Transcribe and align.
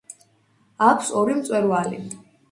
აქვს 0.85 1.11
ორი 1.19 1.35
მწვერვალი. 1.41 2.01